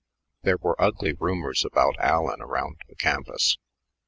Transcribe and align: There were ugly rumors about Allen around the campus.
There 0.41 0.57
were 0.57 0.81
ugly 0.81 1.13
rumors 1.13 1.63
about 1.63 1.95
Allen 1.99 2.41
around 2.41 2.77
the 2.89 2.95
campus. 2.95 3.59